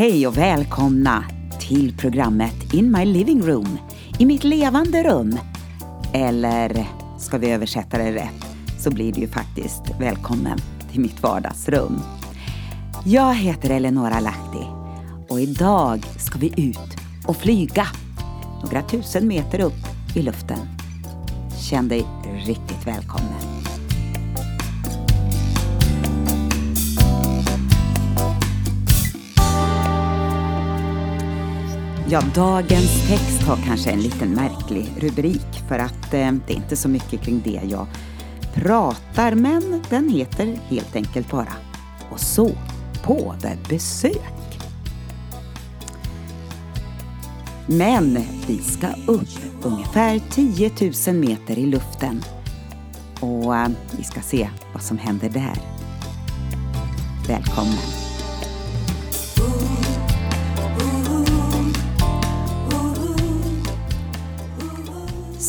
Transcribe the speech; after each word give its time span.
Hej 0.00 0.26
och 0.26 0.38
välkomna 0.38 1.24
till 1.60 1.96
programmet 1.96 2.74
In 2.74 2.92
My 2.92 3.04
Living 3.04 3.42
Room, 3.42 3.78
i 4.18 4.26
mitt 4.26 4.44
levande 4.44 5.02
rum. 5.02 5.38
Eller 6.14 6.88
ska 7.18 7.38
vi 7.38 7.50
översätta 7.50 7.98
det 7.98 8.14
rätt 8.14 8.46
så 8.78 8.90
blir 8.90 9.12
det 9.12 9.20
ju 9.20 9.28
faktiskt 9.28 9.82
välkommen 10.00 10.58
till 10.92 11.00
mitt 11.00 11.22
vardagsrum. 11.22 12.00
Jag 13.04 13.34
heter 13.34 13.70
Eleonora 13.70 14.20
Lahti 14.20 14.66
och 15.28 15.40
idag 15.40 16.06
ska 16.18 16.38
vi 16.38 16.52
ut 16.56 16.96
och 17.26 17.36
flyga 17.36 17.86
några 18.62 18.82
tusen 18.82 19.28
meter 19.28 19.60
upp 19.60 20.16
i 20.16 20.22
luften. 20.22 20.58
Känn 21.70 21.88
dig 21.88 22.06
riktigt 22.46 22.86
välkommen. 22.86 23.49
Ja, 32.12 32.22
dagens 32.34 33.08
text 33.08 33.42
har 33.42 33.56
kanske 33.56 33.90
en 33.90 34.00
liten 34.00 34.34
märklig 34.34 34.92
rubrik 34.98 35.62
för 35.68 35.78
att 35.78 36.14
eh, 36.14 36.32
det 36.46 36.52
är 36.52 36.56
inte 36.56 36.76
så 36.76 36.88
mycket 36.88 37.20
kring 37.20 37.40
det 37.44 37.60
jag 37.70 37.86
pratar, 38.54 39.34
men 39.34 39.82
den 39.90 40.08
heter 40.08 40.58
helt 40.68 40.96
enkelt 40.96 41.30
bara 41.30 41.52
Och 42.10 42.20
så 42.20 42.50
påvebesök. 43.02 44.58
Men 47.66 48.18
vi 48.46 48.58
ska 48.58 48.86
upp 49.06 49.38
ungefär 49.62 50.20
10 50.30 50.70
000 51.06 51.16
meter 51.16 51.58
i 51.58 51.66
luften 51.66 52.22
och 53.20 53.56
eh, 53.56 53.68
vi 53.98 54.04
ska 54.04 54.20
se 54.20 54.48
vad 54.72 54.82
som 54.82 54.98
händer 54.98 55.28
där. 55.28 55.58
Välkommen! 57.28 57.99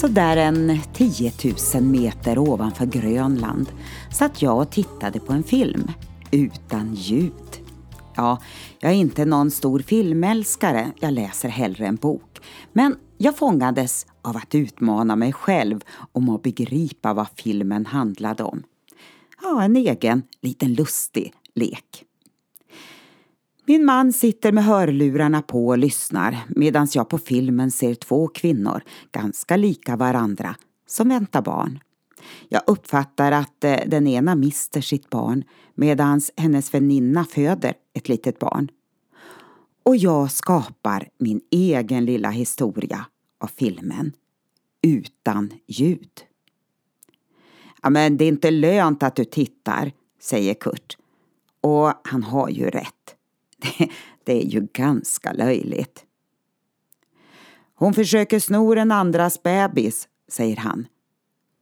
Så 0.01 0.07
där 0.07 0.37
en 0.37 0.79
10 0.93 1.31
000 1.73 1.83
meter 1.83 2.37
ovanför 2.37 2.85
Grönland 2.85 3.71
satt 4.11 4.41
jag 4.41 4.57
och 4.57 4.71
tittade 4.71 5.19
på 5.19 5.33
en 5.33 5.43
film 5.43 5.87
utan 6.31 6.93
ljud. 6.93 7.61
Ja, 8.15 8.37
jag 8.79 8.91
är 8.91 8.95
inte 8.95 9.25
någon 9.25 9.51
stor 9.51 9.79
filmälskare, 9.79 10.91
jag 10.99 11.13
läser 11.13 11.49
hellre 11.49 11.87
en 11.87 11.95
bok. 11.95 12.39
Men 12.73 12.95
jag 13.17 13.37
fångades 13.37 14.05
av 14.21 14.37
att 14.37 14.55
utmana 14.55 15.15
mig 15.15 15.33
själv 15.33 15.79
om 16.11 16.29
att 16.29 16.43
begripa 16.43 17.13
vad 17.13 17.27
filmen 17.35 17.85
handlade 17.85 18.43
om. 18.43 18.63
Ja, 19.41 19.63
en 19.63 19.75
egen 19.75 20.23
liten 20.41 20.73
lustig 20.73 21.33
lek. 21.55 22.05
Min 23.71 23.85
man 23.85 24.13
sitter 24.13 24.51
med 24.51 24.63
hörlurarna 24.63 25.41
på 25.41 25.67
och 25.67 25.77
lyssnar 25.77 26.37
medan 26.47 26.87
jag 26.93 27.09
på 27.09 27.17
filmen 27.17 27.71
ser 27.71 27.95
två 27.95 28.27
kvinnor, 28.27 28.83
ganska 29.11 29.55
lika 29.57 29.95
varandra, 29.95 30.55
som 30.87 31.09
väntar 31.09 31.41
barn. 31.41 31.79
Jag 32.49 32.61
uppfattar 32.67 33.31
att 33.31 33.63
eh, 33.63 33.79
den 33.87 34.07
ena 34.07 34.35
mister 34.35 34.81
sitt 34.81 35.09
barn 35.09 35.43
medan 35.75 36.21
hennes 36.37 36.73
väninna 36.73 37.25
föder 37.25 37.73
ett 37.93 38.09
litet 38.09 38.39
barn. 38.39 38.69
Och 39.83 39.97
jag 39.97 40.31
skapar 40.31 41.09
min 41.17 41.41
egen 41.51 42.05
lilla 42.05 42.29
historia 42.29 43.05
av 43.39 43.49
filmen. 43.55 44.13
Utan 44.81 45.53
ljud. 45.67 46.21
Ja, 47.81 47.89
men 47.89 48.17
det 48.17 48.25
är 48.25 48.29
inte 48.29 48.51
lönt 48.51 49.03
att 49.03 49.15
du 49.15 49.25
tittar, 49.25 49.91
säger 50.21 50.53
Kurt. 50.53 50.97
Och 51.61 51.93
han 52.03 52.23
har 52.23 52.49
ju 52.49 52.69
rätt. 52.69 53.15
Det, 53.61 53.89
det 54.23 54.41
är 54.41 54.45
ju 54.45 54.67
ganska 54.73 55.33
löjligt. 55.33 56.05
Hon 57.75 57.93
försöker 57.93 58.39
sno 58.39 58.73
en 58.73 58.91
andras 58.91 59.43
bebis, 59.43 60.07
säger 60.27 60.57
han. 60.57 60.87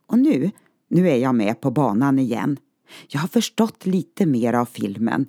Och 0.08 0.20
nu, 0.20 0.52
nu 0.88 1.10
är 1.10 1.18
jag 1.18 1.36
med 1.36 1.62
på 1.62 1.72
banan 1.72 2.20
igen. 2.20 2.58
Jag 3.08 3.20
har 3.20 3.28
förstått 3.28 3.86
lite 3.86 4.26
mer 4.26 4.54
av 4.54 4.66
filmen, 4.66 5.26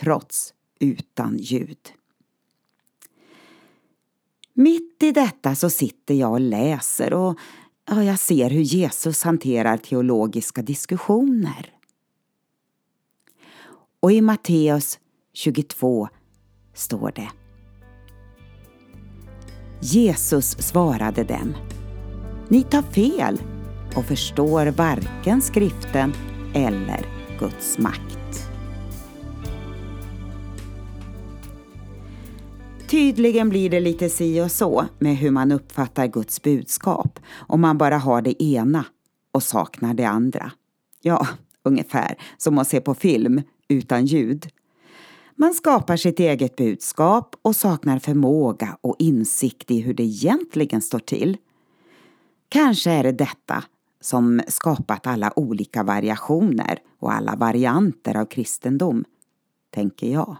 trots 0.00 0.54
utan 0.80 1.38
ljud. 1.38 1.92
Mitt 4.54 5.02
i 5.02 5.12
detta 5.12 5.54
så 5.54 5.70
sitter 5.70 6.14
jag 6.14 6.32
och 6.32 6.40
läser 6.40 7.12
och 7.12 7.38
ja, 7.88 8.04
jag 8.04 8.18
ser 8.18 8.50
hur 8.50 8.60
Jesus 8.60 9.22
hanterar 9.22 9.76
teologiska 9.76 10.62
diskussioner. 10.62 11.74
Och 14.00 14.12
i 14.12 14.20
Matteus 14.20 14.98
22 15.32 16.08
står 16.74 17.12
det. 17.14 17.30
Jesus 19.80 20.50
svarade 20.50 21.24
dem. 21.24 21.54
Ni 22.48 22.62
tar 22.62 22.82
fel 22.82 23.42
och 23.96 24.04
förstår 24.04 24.66
varken 24.66 25.42
skriften 25.42 26.12
eller 26.54 27.06
Guds 27.38 27.78
makt. 27.78 28.50
Tydligen 32.88 33.48
blir 33.48 33.70
det 33.70 33.80
lite 33.80 34.08
si 34.08 34.40
och 34.40 34.50
så 34.50 34.84
med 34.98 35.16
hur 35.16 35.30
man 35.30 35.52
uppfattar 35.52 36.06
Guds 36.06 36.42
budskap 36.42 37.20
om 37.32 37.60
man 37.60 37.78
bara 37.78 37.98
har 37.98 38.22
det 38.22 38.42
ena 38.42 38.84
och 39.32 39.42
saknar 39.42 39.94
det 39.94 40.04
andra. 40.04 40.52
Ja, 41.02 41.26
ungefär 41.64 42.14
som 42.36 42.58
att 42.58 42.68
se 42.68 42.80
på 42.80 42.94
film 42.94 43.42
utan 43.68 44.06
ljud. 44.06 44.48
Man 45.40 45.54
skapar 45.54 45.96
sitt 45.96 46.20
eget 46.20 46.56
budskap 46.56 47.36
och 47.42 47.56
saknar 47.56 47.98
förmåga 47.98 48.78
och 48.80 48.96
insikt 48.98 49.70
i 49.70 49.80
hur 49.80 49.94
det 49.94 50.02
egentligen 50.02 50.82
står 50.82 50.98
till. 50.98 51.36
Kanske 52.48 52.90
är 52.90 53.02
det 53.02 53.12
detta 53.12 53.64
som 54.00 54.40
skapat 54.48 55.06
alla 55.06 55.38
olika 55.38 55.82
variationer 55.82 56.78
och 56.98 57.12
alla 57.12 57.36
varianter 57.36 58.16
av 58.16 58.24
kristendom, 58.24 59.04
tänker 59.70 60.12
jag. 60.12 60.36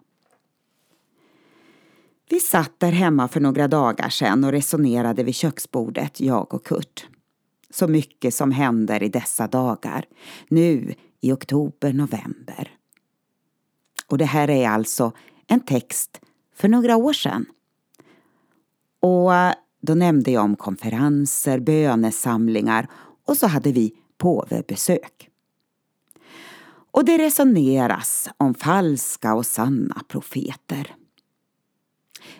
Vi 2.30 2.40
satt 2.40 2.80
där 2.80 2.92
hemma 2.92 3.28
för 3.28 3.40
några 3.40 3.68
dagar 3.68 4.08
sedan 4.08 4.44
och 4.44 4.52
resonerade 4.52 5.24
vid 5.24 5.34
köksbordet, 5.34 6.20
jag 6.20 6.54
och 6.54 6.64
Kurt. 6.66 7.06
Så 7.70 7.88
mycket 7.88 8.34
som 8.34 8.52
händer 8.52 9.02
i 9.02 9.08
dessa 9.08 9.46
dagar, 9.46 10.04
nu 10.48 10.94
i 11.20 11.32
oktober, 11.32 11.92
november. 11.92 12.79
Och 14.10 14.18
det 14.18 14.24
här 14.24 14.50
är 14.50 14.68
alltså 14.68 15.12
en 15.46 15.60
text 15.60 16.20
för 16.54 16.68
några 16.68 16.96
år 16.96 17.12
sedan. 17.12 17.46
Och 19.00 19.34
eh, 19.34 19.54
då 19.82 19.94
nämnde 19.94 20.30
jag 20.30 20.44
om 20.44 20.56
konferenser, 20.56 21.60
bönesamlingar 21.60 22.88
och 23.26 23.36
så 23.36 23.46
hade 23.46 23.72
vi 23.72 23.94
påvebesök. 24.18 25.28
Och 26.92 27.04
det 27.04 27.18
resoneras 27.18 28.28
om 28.36 28.54
falska 28.54 29.34
och 29.34 29.46
sanna 29.46 30.02
profeter. 30.08 30.94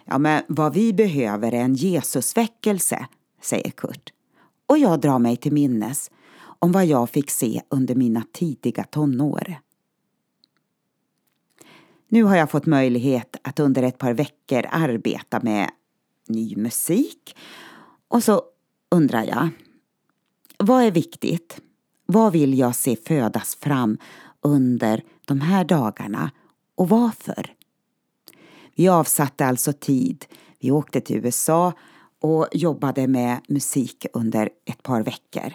Ja, 0.05 0.19
men 0.19 0.43
vad 0.49 0.75
vi 0.75 0.93
behöver 0.93 1.55
är 1.55 1.61
en 1.61 1.75
Jesusväckelse, 1.75 3.07
säger 3.41 3.71
Kurt. 3.71 4.13
Och 4.67 4.79
jag 4.79 5.01
drar 5.01 5.19
mig 5.19 5.37
till 5.37 5.53
minnes 5.53 6.11
om 6.41 6.73
vad 6.73 6.87
jag 6.87 7.11
fick 7.11 7.31
se 7.31 7.63
under 7.69 7.95
mina 7.95 8.23
tidiga 8.33 8.85
tonår. 8.85 9.57
Nu 12.13 12.25
har 12.25 12.37
jag 12.37 12.51
fått 12.51 12.67
möjlighet 12.67 13.37
att 13.43 13.61
under 13.61 13.83
ett 13.83 13.99
par 13.99 14.13
veckor 14.13 14.67
arbeta 14.71 15.41
med 15.41 15.71
ny 16.29 16.57
musik. 16.57 17.37
Och 18.09 18.25
så 18.25 18.43
undrar 18.91 19.25
jag, 19.25 19.49
vad 20.59 20.83
är 20.83 20.91
viktigt? 20.91 21.61
Vad 22.07 22.33
vill 22.33 22.59
jag 22.59 22.75
se 22.75 22.97
födas 22.97 23.55
fram 23.55 23.99
under 24.41 25.03
de 25.25 25.41
här 25.41 25.65
dagarna 25.65 26.31
och 26.75 26.89
varför? 26.89 27.55
Vi 28.75 28.89
avsatte 28.89 29.47
alltså 29.47 29.73
tid. 29.73 30.27
Vi 30.61 30.71
åkte 30.71 31.01
till 31.01 31.17
USA 31.17 31.73
och 32.21 32.49
jobbade 32.53 33.07
med 33.07 33.41
musik 33.49 34.07
under 34.13 34.51
ett 34.65 34.83
par 34.83 35.03
veckor. 35.03 35.53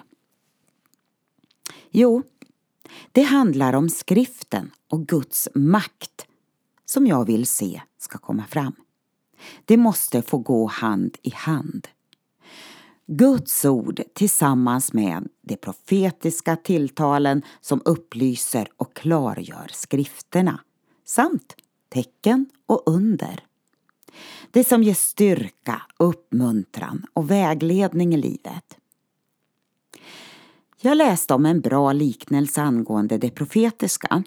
Jo, 1.91 2.23
det 3.11 3.23
handlar 3.23 3.73
om 3.73 3.89
skriften 3.89 4.71
och 4.89 5.07
Guds 5.07 5.49
makt 5.55 6.27
som 6.85 7.07
jag 7.07 7.25
vill 7.25 7.47
se 7.47 7.81
ska 7.97 8.17
komma 8.17 8.43
fram. 8.49 8.75
Det 9.65 9.77
måste 9.77 10.21
få 10.21 10.37
gå 10.37 10.65
hand 10.67 11.17
i 11.21 11.29
hand. 11.29 11.87
Guds 13.07 13.65
ord 13.65 14.01
tillsammans 14.13 14.93
med 14.93 15.27
de 15.41 15.57
profetiska 15.57 16.55
tilltalen 16.55 17.41
som 17.61 17.81
upplyser 17.85 18.67
och 18.77 18.93
klargör 18.93 19.69
skrifterna 19.73 20.59
samt 21.05 21.55
tecken 21.89 22.45
och 22.65 22.83
under. 22.85 23.43
Det 24.51 24.63
som 24.63 24.83
ger 24.83 24.93
styrka, 24.93 25.81
uppmuntran 25.97 27.05
och 27.13 27.31
vägledning 27.31 28.13
i 28.13 28.17
livet. 28.17 28.77
Jag 30.81 30.97
läste 30.97 31.33
om 31.33 31.45
en 31.45 31.61
bra 31.61 31.93
liknelse 31.93 32.61
angående 32.61 33.17
det 33.17 33.29
profetiska 33.29 34.23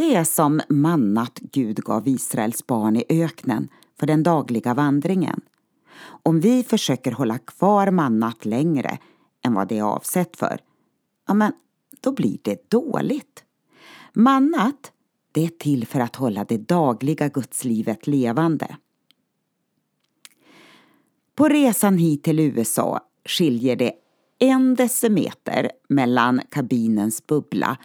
det 0.00 0.14
är 0.14 0.24
som 0.24 0.60
mannat 0.68 1.38
Gud 1.52 1.76
gav 1.76 2.08
Israels 2.08 2.66
barn 2.66 2.96
i 2.96 3.04
öknen 3.08 3.68
för 3.98 4.06
den 4.06 4.22
dagliga 4.22 4.74
vandringen. 4.74 5.40
Om 6.02 6.40
vi 6.40 6.64
försöker 6.64 7.12
hålla 7.12 7.38
kvar 7.38 7.90
mannat 7.90 8.44
längre 8.44 8.98
än 9.44 9.54
vad 9.54 9.68
det 9.68 9.78
är 9.78 9.82
avsett 9.82 10.36
för, 10.36 10.60
ja 11.28 11.34
men 11.34 11.52
då 12.00 12.12
blir 12.12 12.38
det 12.42 12.70
dåligt. 12.70 13.44
Mannat, 14.12 14.92
det 15.32 15.44
är 15.44 15.48
till 15.48 15.86
för 15.86 16.00
att 16.00 16.16
hålla 16.16 16.44
det 16.44 16.58
dagliga 16.58 17.28
gudslivet 17.28 18.06
levande. 18.06 18.76
På 21.34 21.48
resan 21.48 21.98
hit 21.98 22.22
till 22.22 22.40
USA 22.40 23.00
skiljer 23.24 23.76
det 23.76 23.92
en 24.38 24.74
decimeter 24.74 25.70
mellan 25.88 26.40
kabinens 26.50 27.26
bubbla 27.26 27.76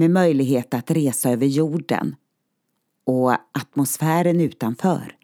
med 0.00 0.10
möjlighet 0.10 0.74
att 0.74 0.90
resa 0.90 1.30
över 1.30 1.46
jorden 1.46 2.16
och 3.04 3.32
atmosfären 3.32 4.40
utanför 4.40 5.16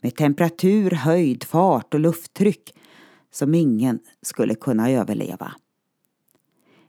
med 0.00 0.16
temperatur, 0.16 0.90
höjd, 0.90 1.44
fart 1.44 1.94
och 1.94 2.00
lufttryck 2.00 2.74
som 3.30 3.54
ingen 3.54 4.00
skulle 4.22 4.54
kunna 4.54 4.90
överleva. 4.90 5.52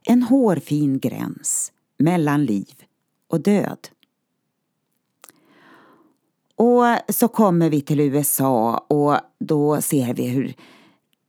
En 0.03 0.23
hårfin 0.23 0.99
gräns 0.99 1.71
mellan 1.97 2.45
liv 2.45 2.83
och 3.27 3.41
död. 3.41 3.87
Och 6.55 7.13
så 7.13 7.27
kommer 7.27 7.69
vi 7.69 7.81
till 7.81 7.99
USA 7.99 8.77
och 8.77 9.17
då 9.39 9.81
ser 9.81 10.13
vi 10.13 10.27
hur 10.27 10.53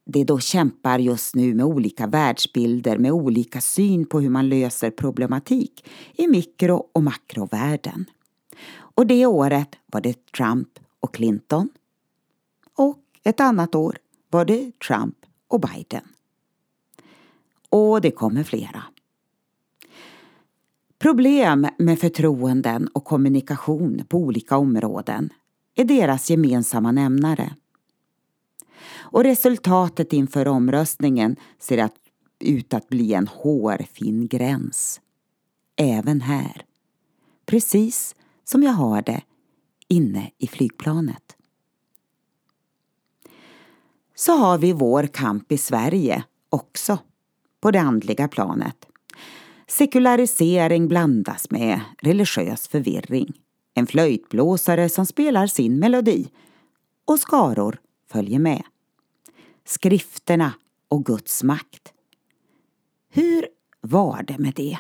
det 0.05 0.25
då 0.25 0.39
kämpar 0.39 0.99
just 0.99 1.35
nu 1.35 1.55
med 1.55 1.67
olika 1.67 2.07
världsbilder, 2.07 2.99
med 2.99 3.13
olika 3.13 3.61
syn 3.61 4.07
på 4.07 4.21
hur 4.21 4.31
man 4.31 4.49
löser 4.49 4.91
problematik 4.91 5.91
i 6.15 6.27
mikro 6.27 6.87
och 6.93 7.03
makrovärlden. 7.03 8.05
Och 8.77 9.07
det 9.07 9.27
året 9.27 9.77
var 9.87 10.01
det 10.01 10.33
Trump 10.33 10.69
och 11.01 11.15
Clinton. 11.15 11.69
Och 12.77 12.99
ett 13.23 13.41
annat 13.41 13.75
år 13.75 13.99
var 14.31 14.45
det 14.45 14.79
Trump 14.79 15.17
och 15.49 15.61
Biden. 15.61 16.05
Och 17.69 18.01
det 18.01 18.11
kommer 18.11 18.45
flera. 18.45 18.83
Problem 20.99 21.67
med 21.79 21.99
förtroenden 21.99 22.89
och 22.89 23.05
kommunikation 23.05 24.05
på 24.09 24.19
olika 24.19 24.57
områden 24.57 25.31
är 25.75 25.85
deras 25.85 26.31
gemensamma 26.31 26.93
nämnare. 26.93 27.55
Och 28.93 29.25
resultatet 29.25 30.13
inför 30.13 30.49
omröstningen 30.49 31.37
ser 31.59 31.89
ut 32.39 32.75
att 32.75 32.89
bli 32.89 33.15
en 33.15 33.29
hårfin 33.29 34.29
gräns. 34.29 35.01
Även 35.77 36.21
här. 36.21 36.65
Precis 37.47 38.15
som 38.45 38.63
jag 38.63 38.73
har 38.73 39.03
det 39.03 39.23
inne 39.89 40.31
i 40.39 40.47
flygplanet. 40.47 41.37
Så 44.15 44.33
har 44.33 44.59
vi 44.59 44.73
vår 44.73 45.07
kamp 45.07 45.53
i 45.53 45.59
Sverige 45.59 46.25
också, 46.49 46.99
på 47.61 47.71
det 47.71 47.81
andliga 47.81 48.29
planet. 48.29 48.87
Sekularisering 49.67 50.89
blandas 50.89 51.51
med 51.51 51.81
religiös 51.99 52.69
förvirring. 52.69 53.33
En 53.75 53.87
flöjtblåsare 53.87 54.89
som 54.89 55.07
spelar 55.07 55.47
sin 55.47 55.79
melodi 55.79 56.29
och 57.05 57.19
skaror 57.19 57.79
följer 58.13 58.39
med. 58.39 58.63
Skrifterna 59.65 60.53
och 60.89 61.05
Guds 61.05 61.43
makt. 61.43 61.93
Hur 63.11 63.47
var 63.81 64.23
det 64.23 64.39
med 64.39 64.55
det? 64.55 64.79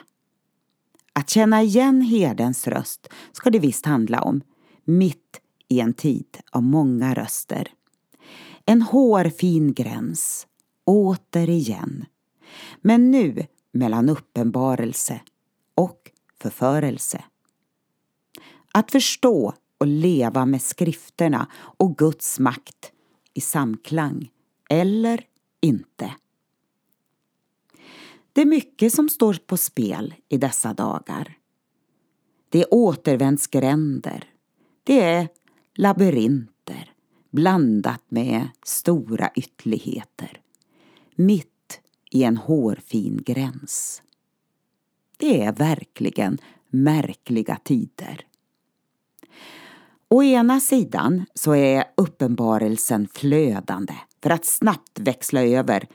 Att 1.12 1.30
känna 1.30 1.62
igen 1.62 2.00
herdens 2.00 2.68
röst 2.68 3.08
ska 3.32 3.50
det 3.50 3.58
visst 3.58 3.86
handla 3.86 4.20
om, 4.20 4.40
mitt 4.84 5.40
i 5.68 5.80
en 5.80 5.94
tid 5.94 6.38
av 6.50 6.62
många 6.62 7.14
röster. 7.14 7.68
En 8.66 8.82
hårfin 8.82 9.74
gräns, 9.74 10.46
återigen. 10.84 12.04
Men 12.80 13.10
nu 13.10 13.46
mellan 13.72 14.08
uppenbarelse 14.08 15.20
och 15.74 16.10
förförelse. 16.40 17.24
Att 18.72 18.90
förstå 18.90 19.54
och 19.78 19.86
leva 19.86 20.46
med 20.46 20.62
skrifterna 20.62 21.46
och 21.54 21.98
Guds 21.98 22.38
makt 22.38 22.92
i 23.34 23.40
samklang, 23.40 24.30
eller 24.70 25.26
inte. 25.60 26.14
Det 28.32 28.40
är 28.40 28.46
mycket 28.46 28.92
som 28.92 29.08
står 29.08 29.34
på 29.34 29.56
spel 29.56 30.14
i 30.28 30.36
dessa 30.36 30.74
dagar. 30.74 31.38
Det 32.48 32.60
är 32.62 32.74
återvändsgränder. 32.74 34.24
Det 34.84 35.00
är 35.00 35.28
labyrinter 35.74 36.92
blandat 37.30 38.02
med 38.08 38.48
stora 38.64 39.30
ytterligheter. 39.34 40.40
Mitt 41.14 41.80
i 42.10 42.24
en 42.24 42.36
hårfin 42.36 43.22
gräns. 43.26 44.02
Det 45.16 45.42
är 45.42 45.52
verkligen 45.52 46.38
märkliga 46.68 47.56
tider. 47.64 48.26
Å 50.08 50.22
ena 50.22 50.60
sidan 50.60 51.26
så 51.34 51.54
är 51.54 51.84
uppenbarelsen 51.96 53.08
flödande 53.08 53.94
för 54.24 54.30
att 54.30 54.44
snabbt 54.44 54.98
växla 54.98 55.42
över 55.42 55.86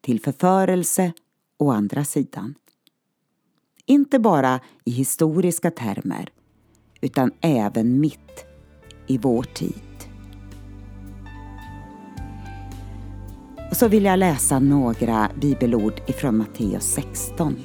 till 0.00 0.20
förförelse 0.20 1.12
å 1.58 1.70
andra 1.70 2.04
sidan. 2.04 2.54
Inte 3.86 4.18
bara 4.18 4.60
i 4.84 4.90
historiska 4.90 5.70
termer 5.70 6.28
utan 7.00 7.32
även 7.40 8.00
mitt 8.00 8.44
i 9.06 9.18
vår 9.18 9.42
tid. 9.42 10.10
Och 13.70 13.76
så 13.76 13.88
vill 13.88 14.04
jag 14.04 14.18
läsa 14.18 14.58
några 14.58 15.30
bibelord 15.40 16.00
ifrån 16.06 16.36
Matteus 16.36 16.84
16. 16.84 17.56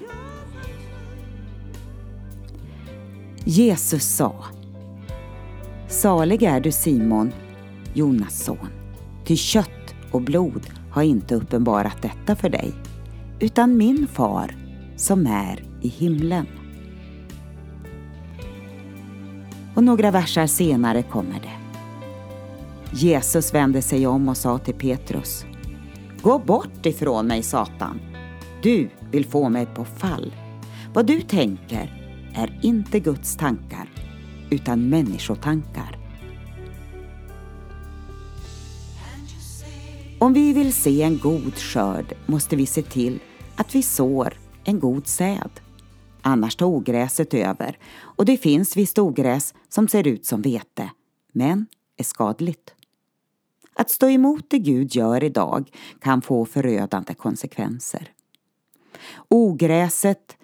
Jesus 3.45 4.15
sa 4.15 4.45
Salig 5.87 6.43
är 6.43 6.59
du 6.59 6.71
Simon, 6.71 7.31
Jonas 7.93 8.43
son, 8.43 8.69
ty 9.25 9.35
kött 9.35 9.82
och 10.13 10.21
blod 10.21 10.67
har 10.91 11.03
inte 11.03 11.35
uppenbarat 11.35 12.01
detta 12.01 12.35
för 12.35 12.49
dig, 12.49 12.71
utan 13.39 13.77
min 13.77 14.07
far 14.07 14.55
som 14.95 15.27
är 15.27 15.63
i 15.81 15.87
himlen. 15.87 16.45
Och 19.75 19.83
några 19.83 20.11
versar 20.11 20.47
senare 20.47 21.03
kommer 21.03 21.39
det. 21.41 21.63
Jesus 22.97 23.53
vände 23.53 23.81
sig 23.81 24.07
om 24.07 24.29
och 24.29 24.37
sa 24.37 24.57
till 24.57 24.73
Petrus 24.73 25.45
Gå 26.21 26.39
bort 26.39 26.85
ifrån 26.85 27.27
mig 27.27 27.43
Satan. 27.43 27.99
Du 28.61 28.89
vill 29.11 29.25
få 29.25 29.49
mig 29.49 29.65
på 29.65 29.85
fall. 29.85 30.35
Vad 30.93 31.05
du 31.05 31.21
tänker 31.21 31.93
är 32.33 32.59
inte 32.61 32.99
Guds 32.99 33.37
tankar 33.37 33.89
utan 34.49 34.89
människotankar. 34.89 36.02
Om 40.23 40.33
vi 40.33 40.53
vill 40.53 40.73
se 40.73 41.01
en 41.01 41.17
god 41.17 41.55
skörd 41.55 42.13
måste 42.25 42.55
vi 42.55 42.65
se 42.65 42.81
till 42.81 43.19
att 43.55 43.75
vi 43.75 43.83
sår 43.83 44.33
en 44.63 44.79
god 44.79 45.07
säd. 45.07 45.49
Annars 46.21 46.55
tar 46.55 46.65
ogräset 46.65 47.33
över 47.33 47.77
och 47.97 48.25
det 48.25 48.37
finns 48.37 48.77
visst 48.77 48.99
ogräs 48.99 49.53
som 49.69 49.87
ser 49.87 50.07
ut 50.07 50.25
som 50.25 50.41
vete, 50.41 50.89
men 51.33 51.65
är 51.97 52.03
skadligt. 52.03 52.73
Att 53.73 53.89
stå 53.89 54.09
emot 54.09 54.45
det 54.49 54.59
Gud 54.59 54.95
gör 54.95 55.23
idag 55.23 55.69
kan 55.99 56.21
få 56.21 56.45
förödande 56.45 57.13
konsekvenser. 57.13 58.11
Ogräset 59.27 60.37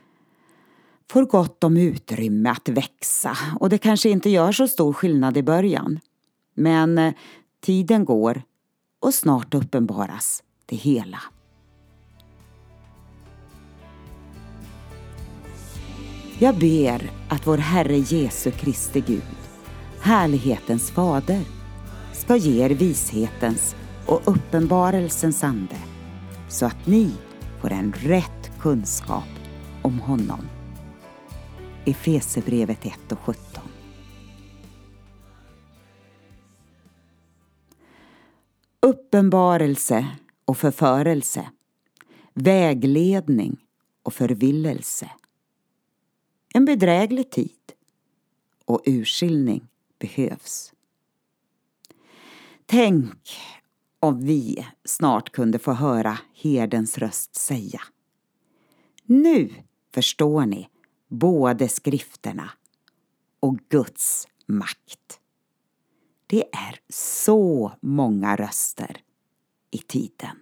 får 1.10 1.26
gott 1.26 1.64
om 1.64 1.78
utrymme 1.78 2.50
att 2.50 2.70
växa 2.70 3.38
och 3.60 3.70
det 3.70 3.78
kanske 3.78 4.10
inte 4.10 4.30
gör 4.30 4.52
så 4.52 4.68
stor 4.68 4.94
skillnad 4.94 5.38
i 5.38 5.44
början. 5.44 6.00
Men 6.54 6.98
eh, 6.98 7.14
tiden 7.62 8.06
går 8.06 8.42
och 9.00 9.14
snart 9.14 9.54
uppenbaras 9.54 10.44
det 10.66 10.76
hela. 10.76 11.20
Jag 16.40 16.56
ber 16.60 17.12
att 17.30 17.48
vår 17.48 17.58
Herre 17.58 17.98
Jesu 17.98 18.52
Kristi 18.52 19.02
Gud, 19.08 19.22
härlighetens 20.02 20.92
fader, 20.92 21.42
ska 22.14 22.36
ge 22.36 22.66
er 22.66 22.70
vishetens 22.70 23.76
och 24.06 24.22
uppenbarelsens 24.26 25.44
ande 25.44 25.76
så 26.50 26.66
att 26.66 26.86
ni 26.86 27.12
får 27.62 27.72
en 27.72 27.94
rätt 27.94 28.52
kunskap 28.60 29.30
om 29.82 30.00
honom. 30.00 30.40
Efesebrevet 31.86 32.86
1 32.86 33.12
och 33.12 33.20
17. 33.20 33.49
Uppenbarelse 39.10 40.08
och 40.46 40.58
förförelse. 40.58 41.50
Vägledning 42.34 43.58
och 44.04 44.14
förvillelse. 44.14 45.12
En 46.54 46.66
bedräglig 46.66 47.32
tid 47.32 47.74
och 48.66 48.82
urskiljning 48.86 49.68
behövs. 50.00 50.74
Tänk 52.66 53.38
om 54.00 54.26
vi 54.26 54.68
snart 54.86 55.32
kunde 55.32 55.60
få 55.60 55.74
höra 55.74 56.18
herdens 56.34 56.98
röst 56.98 57.36
säga 57.36 57.82
Nu 59.04 59.54
förstår 59.94 60.46
ni 60.46 60.70
både 61.08 61.68
skrifterna 61.70 62.52
och 63.40 63.58
Guds 63.70 64.28
makt. 64.46 65.19
Det 66.30 66.44
är 66.52 66.80
så 66.90 67.72
många 67.82 68.36
röster 68.36 68.98
i 69.72 69.78
tiden. 69.78 70.38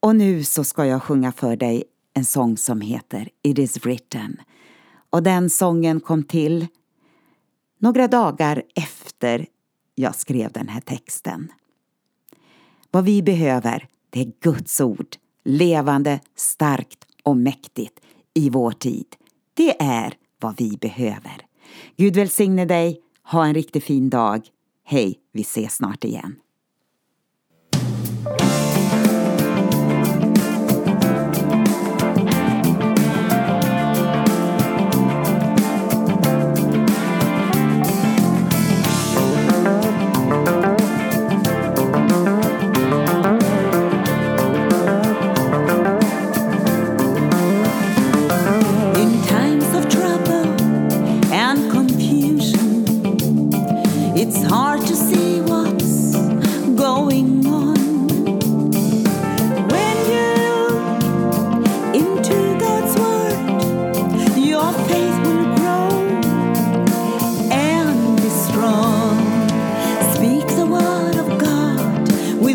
Och 0.00 0.16
nu 0.16 0.44
så 0.44 0.64
ska 0.64 0.86
jag 0.86 1.02
sjunga 1.02 1.32
för 1.32 1.56
dig 1.56 1.84
en 2.14 2.24
sång 2.24 2.56
som 2.56 2.80
heter 2.80 3.28
It 3.42 3.58
is 3.58 3.86
written. 3.86 4.40
Och 5.10 5.22
den 5.22 5.50
sången 5.50 6.00
kom 6.00 6.24
till 6.24 6.66
några 7.78 8.08
dagar 8.08 8.62
efter 8.74 9.46
jag 9.94 10.14
skrev 10.14 10.52
den 10.52 10.68
här 10.68 10.80
texten. 10.80 11.52
Vad 12.90 13.04
vi 13.04 13.22
behöver, 13.22 13.88
det 14.10 14.20
är 14.20 14.32
Guds 14.40 14.80
ord, 14.80 15.16
levande, 15.44 16.20
starkt 16.34 17.06
och 17.22 17.36
mäktigt 17.36 18.00
i 18.34 18.50
vår 18.50 18.72
tid. 18.72 19.16
Det 19.54 19.82
är 19.82 20.14
vad 20.40 20.56
vi 20.56 20.76
behöver. 20.76 21.49
Gud 21.96 22.16
välsigne 22.16 22.64
dig, 22.64 23.00
ha 23.22 23.46
en 23.46 23.54
riktigt 23.54 23.84
fin 23.84 24.10
dag. 24.10 24.46
Hej, 24.84 25.18
vi 25.32 25.42
ses 25.42 25.74
snart 25.74 26.04
igen. 26.04 26.36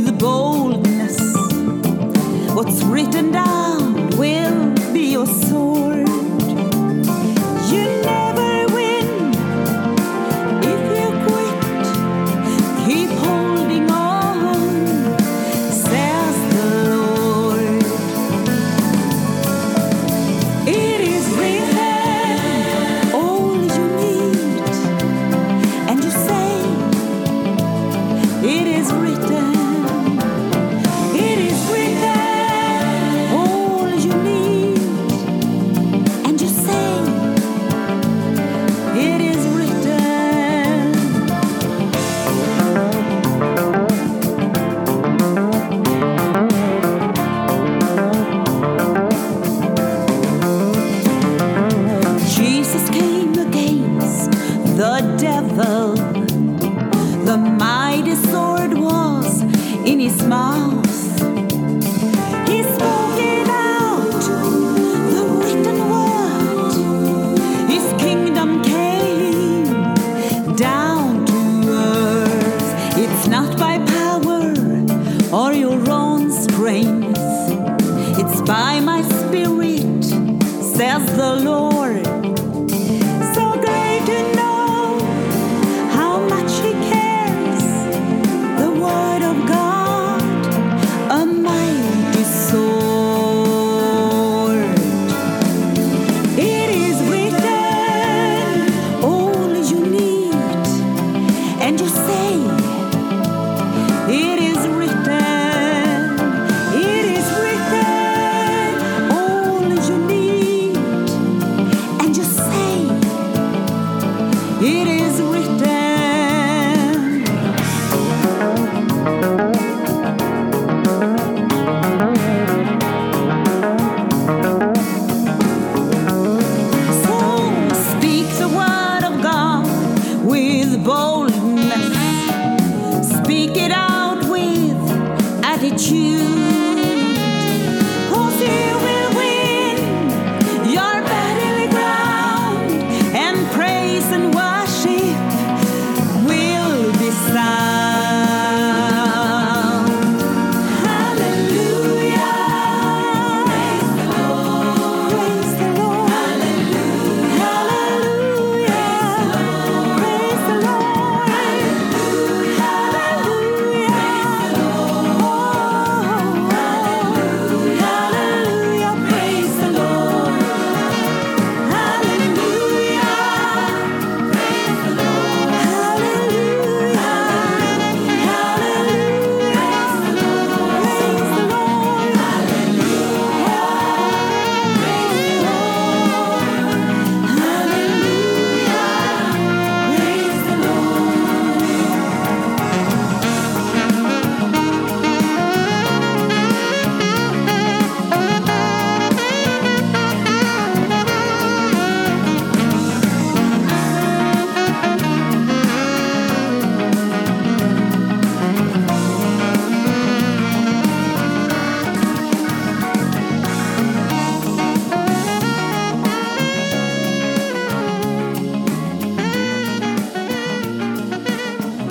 The 0.05 0.11
boldness 0.11 1.17
what's 2.55 2.83
written 2.83 3.31
down. 3.31 3.84
Small. 60.09 60.19
smiled. 60.19 60.74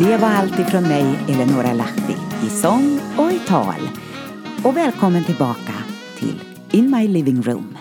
Det 0.04 0.16
var 0.16 0.28
allt 0.28 0.58
ifrån 0.58 0.82
mig, 0.82 1.18
Eleonora 1.28 1.72
Lahti, 1.72 2.16
i 2.46 2.50
sång 2.50 3.00
och 3.16 3.32
i 3.32 3.38
tal. 3.38 3.88
Och 4.64 4.76
välkommen 4.76 5.24
tillbaka 5.24 5.72
till 6.18 6.40
In 6.70 6.90
My 6.90 7.08
Living 7.08 7.42
Room. 7.42 7.73